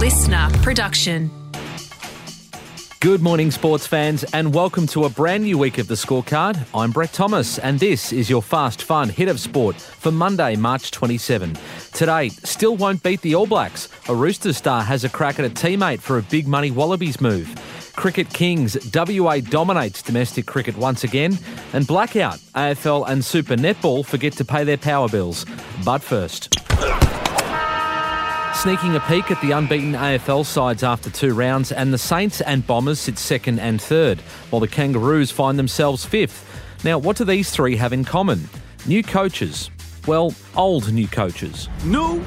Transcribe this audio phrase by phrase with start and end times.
[0.00, 1.30] listener production.
[3.00, 6.58] Good morning, sports fans, and welcome to a brand new week of the scorecard.
[6.74, 10.90] I'm Brett Thomas, and this is your fast, fun hit of sport for Monday, March
[10.90, 11.54] 27.
[11.92, 13.90] Today, still won't beat the All Blacks.
[14.08, 17.54] A Roosters star has a crack at a teammate for a big money Wallabies move.
[17.94, 21.38] Cricket Kings, WA dominates domestic cricket once again,
[21.74, 25.44] and blackout, AFL and Super Netball forget to pay their power bills.
[25.84, 26.59] But first.
[28.54, 32.66] Sneaking a peek at the unbeaten AFL sides after two rounds, and the Saints and
[32.66, 34.20] Bombers sit second and third,
[34.50, 36.44] while the Kangaroos find themselves fifth.
[36.84, 38.50] Now, what do these three have in common?
[38.86, 39.70] New coaches.
[40.06, 41.68] Well, old new coaches.
[41.84, 42.22] New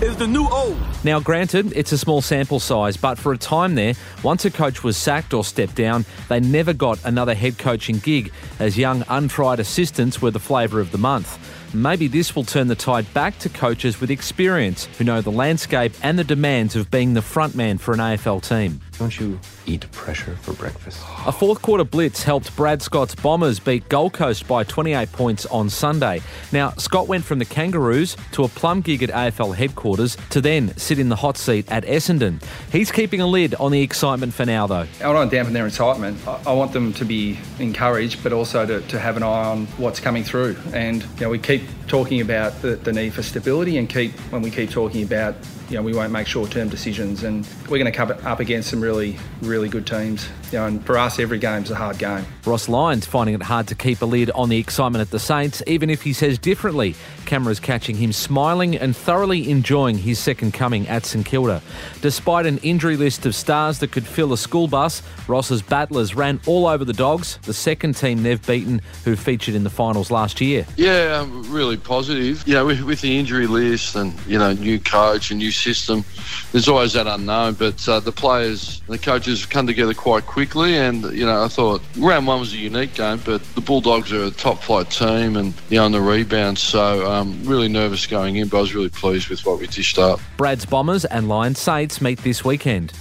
[0.00, 0.76] is the new old.
[1.02, 4.84] Now, granted, it's a small sample size, but for a time there, once a coach
[4.84, 9.58] was sacked or stepped down, they never got another head coaching gig, as young, untried
[9.60, 11.38] assistants were the flavour of the month.
[11.74, 15.92] Maybe this will turn the tide back to coaches with experience who know the landscape
[16.04, 18.80] and the demands of being the front man for an AFL team.
[18.98, 21.02] Don't you eat pressure for breakfast?
[21.26, 25.68] A fourth quarter blitz helped Brad Scott's Bombers beat Gold Coast by 28 points on
[25.68, 26.22] Sunday.
[26.52, 30.76] Now, Scott went from the Kangaroos to a plum gig at AFL headquarters to then
[30.76, 32.40] sit in the hot seat at Essendon.
[32.70, 34.86] He's keeping a lid on the excitement for now, though.
[35.00, 36.18] I don't dampen their excitement.
[36.28, 39.98] I want them to be encouraged, but also to, to have an eye on what's
[39.98, 40.56] coming through.
[40.72, 44.42] And you know, we keep talking about the, the need for stability, and keep when
[44.42, 45.34] we keep talking about
[45.68, 48.80] you know, we won't make short-term decisions, and we're going to come up against some
[48.80, 50.28] really, really good teams.
[50.52, 52.24] You know, and for us, every game's a hard game.
[52.44, 55.62] Ross Lyon's finding it hard to keep a lid on the excitement at the Saints,
[55.66, 56.94] even if he says differently.
[57.24, 61.62] Cameras catching him smiling and thoroughly enjoying his second coming at St Kilda.
[62.02, 66.40] Despite an injury list of stars that could fill a school bus, Ross's battlers ran
[66.46, 70.40] all over the Dogs, the second team they've beaten who featured in the finals last
[70.40, 70.66] year.
[70.76, 72.46] Yeah, um, really positive.
[72.46, 76.04] You know, with, with the injury list and, you know, new coach and new system,
[76.52, 77.54] there's always that unknown.
[77.54, 80.76] But uh, the players, the coaches have come together quite quickly.
[80.76, 84.24] And, you know, I thought round one was a unique game, but the Bulldogs are
[84.24, 86.58] a top flight team and, you know, on the rebound.
[86.58, 89.98] So, um, really nervous going in, but I was really pleased with what we dished
[89.98, 90.20] up.
[90.36, 92.92] Brad's Bombers and Lyon's Saints meet this weekend.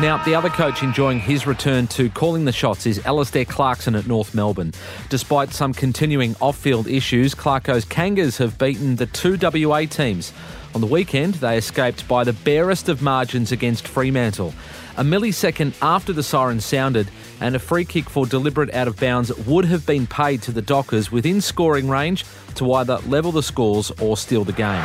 [0.00, 4.08] Now, the other coach enjoying his return to calling the shots is Alastair Clarkson at
[4.08, 4.72] North Melbourne.
[5.08, 10.32] Despite some continuing off field issues, Clarko's Kangas have beaten the two WA teams.
[10.74, 14.52] On the weekend, they escaped by the barest of margins against Fremantle.
[14.96, 17.08] A millisecond after the siren sounded,
[17.40, 20.62] and a free kick for deliberate out of bounds would have been paid to the
[20.62, 22.24] Dockers within scoring range
[22.56, 24.84] to either level the scores or steal the game.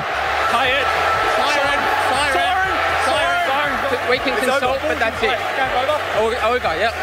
[4.09, 5.37] We can consult, but that's it.
[6.17, 6.93] Oh, oh, okay, yep.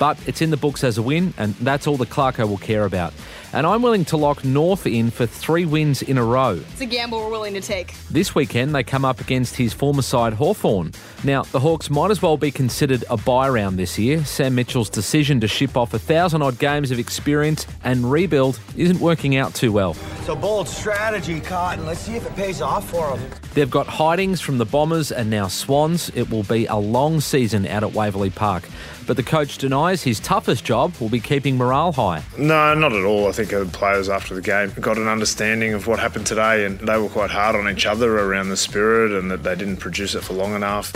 [0.00, 2.84] But it's in the books as a win, and that's all the Clarko will care
[2.84, 3.12] about.
[3.54, 6.60] And I'm willing to lock North in for three wins in a row.
[6.72, 7.94] It's a gamble we're willing to take.
[8.10, 10.90] This weekend, they come up against his former side, Hawthorn.
[11.22, 14.24] Now, the Hawks might as well be considered a buy round this year.
[14.24, 18.98] Sam Mitchell's decision to ship off a thousand odd games of experience and rebuild isn't
[18.98, 19.96] working out too well.
[20.18, 21.86] It's a bold strategy, Cotton.
[21.86, 23.30] Let's see if it pays off for them.
[23.54, 26.10] They've got hidings from the Bombers and now Swans.
[26.16, 28.64] It will be a long season out at Waverley Park.
[29.06, 32.22] But the coach denies his toughest job will be keeping morale high.
[32.38, 33.28] No, not at all.
[33.28, 36.78] I think the players after the game got an understanding of what happened today, and
[36.80, 40.14] they were quite hard on each other around the spirit and that they didn't produce
[40.14, 40.92] it for long enough.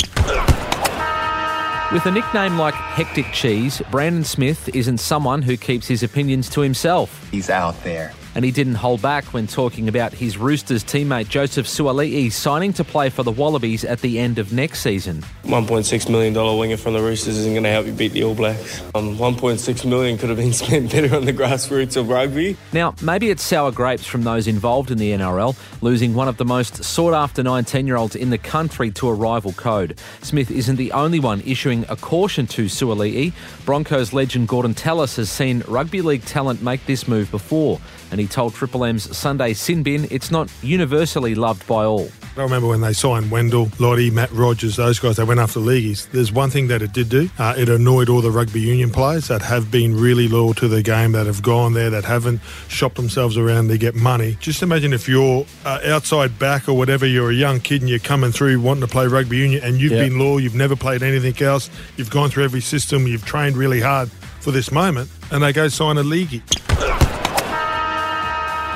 [1.90, 6.60] With a nickname like Hectic Cheese, Brandon Smith isn't someone who keeps his opinions to
[6.60, 7.30] himself.
[7.30, 8.12] He's out there.
[8.34, 12.84] And he didn't hold back when talking about his Roosters teammate Joseph Suaalii signing to
[12.84, 15.24] play for the Wallabies at the end of next season.
[15.44, 18.80] $1.6 million winger from the Roosters isn't going to help you beat the All Blacks.
[18.94, 22.56] Um, 1.6 million could have been spent better on the grassroots of rugby.
[22.72, 26.44] Now, maybe it's sour grapes from those involved in the NRL, losing one of the
[26.44, 29.98] most sought after 19 year olds in the country to a rival code.
[30.22, 33.32] Smith isn't the only one issuing a caution to Suaalii.
[33.64, 37.80] Broncos legend Gordon Tallis has seen rugby league talent make this move before,
[38.10, 42.10] and he told Triple M's Sunday Sin Bin it's not universally loved by all.
[42.36, 46.06] I remember when they signed Wendell, Lote, Mat Rogers, those guys, they went after leagueies.
[46.12, 47.28] There's one thing that it did do.
[47.36, 50.80] Uh, it annoyed all the rugby union players that have been really loyal to the
[50.80, 54.36] game, that have gone there, that haven't shopped themselves around to get money.
[54.40, 57.98] Just imagine if you're uh, outside back or whatever, you're a young kid and you're
[57.98, 60.08] coming through wanting to play rugby union and you've Yep.
[60.08, 63.80] been loyal, you've never played anything else, you've gone through every system, you've trained really
[63.80, 64.10] hard
[64.40, 67.07] for this moment, and they go sign a leaguey.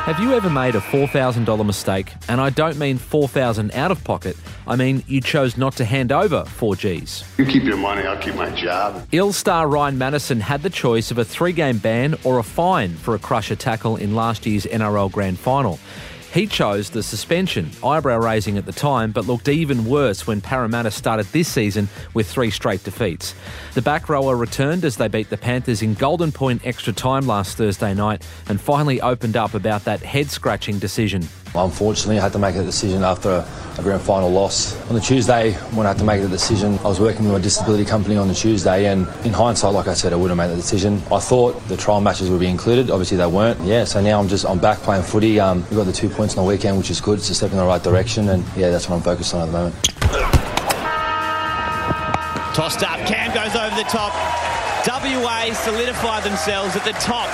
[0.04, 2.12] Have you ever made a $4,000 mistake?
[2.28, 6.10] And I don't mean 4000 out of pocket, I mean you chose not to hand
[6.10, 7.38] over 4Gs.
[7.38, 9.06] You keep your money, I'll keep my job.
[9.14, 12.94] Eels star Ryan Matterson had the choice of a three game ban or a fine
[12.96, 15.78] for a crusher tackle in last year's NRL Grand Final.
[16.32, 20.90] He chose the suspension, eyebrow raising at the time, but looked even worse when Parramatta
[20.90, 23.34] started this season with three straight defeats.
[23.74, 27.58] The back rower returned as they beat the Panthers in Golden Point extra time last
[27.58, 31.28] Thursday night and finally opened up about that head scratching decision.
[31.54, 33.46] Unfortunately, I had to make a decision after a,
[33.78, 34.74] a, grand final loss.
[34.88, 37.42] On the Tuesday, when I had to make the decision, I was working with a
[37.42, 40.48] disability company on the Tuesday, and in hindsight, like I said, I would have made
[40.48, 41.02] the decision.
[41.12, 42.90] I thought the trial matches would be included.
[42.90, 43.60] Obviously, they weren't.
[43.60, 45.38] Yeah, so now I'm just I'm back playing footy.
[45.38, 47.18] Um, we got the two points on the weekend, which is good.
[47.18, 49.46] It's a step in the right direction, and yeah, that's what I'm focused on at
[49.46, 49.74] the moment.
[52.54, 54.14] Tossed up, Cam goes over the top.
[54.86, 57.28] WA solidify themselves at the top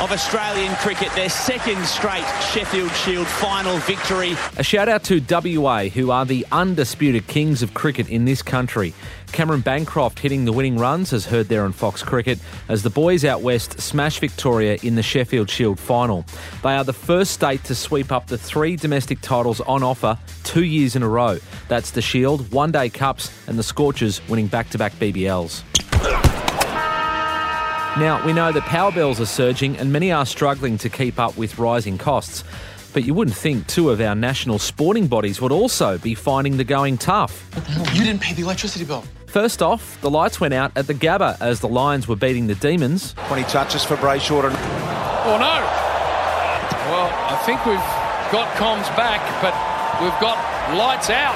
[0.00, 4.36] of Australian cricket, their second straight Sheffield Shield final victory.
[4.56, 8.94] A shout out to WA, who are the undisputed kings of cricket in this country.
[9.32, 13.24] Cameron Bancroft hitting the winning runs, as heard there on Fox Cricket, as the boys
[13.24, 16.24] out west smash Victoria in the Sheffield Shield final.
[16.62, 20.64] They are the first state to sweep up the three domestic titles on offer two
[20.64, 21.38] years in a row.
[21.68, 25.62] That's the Shield, One Day Cups, and the Scorchers winning back to back BBLs.
[27.96, 31.36] Now, we know that power bills are surging and many are struggling to keep up
[31.36, 32.44] with rising costs.
[32.92, 36.64] But you wouldn't think two of our national sporting bodies would also be finding the
[36.64, 37.44] going tough.
[37.94, 39.04] You didn't pay the electricity bill.
[39.26, 42.54] First off, the lights went out at the Gabba as the Lions were beating the
[42.54, 43.14] Demons.
[43.26, 44.52] 20 touches for Bray Shorten.
[44.52, 45.60] Oh no!
[46.88, 47.76] Well, I think we've
[48.32, 49.52] got comms back, but
[50.02, 50.38] we've got
[50.76, 51.34] lights out.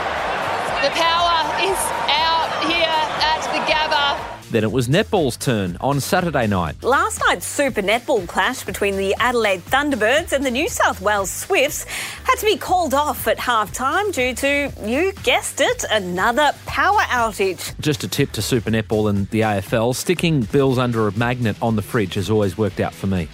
[0.82, 1.78] The power is
[2.08, 4.31] out here at the Gabba.
[4.52, 6.82] Then it was netball's turn on Saturday night.
[6.82, 11.84] Last night's Super Netball clash between the Adelaide Thunderbirds and the New South Wales Swifts
[11.84, 17.00] had to be called off at half time due to, you guessed it, another power
[17.00, 17.72] outage.
[17.81, 21.75] Just a tip to Super Netball and the AFL sticking bills under a magnet on
[21.75, 23.31] the fridge has always worked out for me.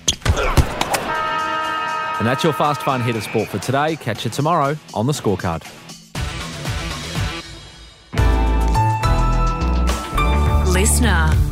[2.18, 3.96] And that's your fast fun hit of sport for today.
[3.96, 5.64] Catch you tomorrow on the scorecard.
[10.78, 11.47] Listener.